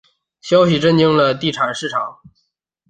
[0.41, 2.17] 消息震惊了地产市场。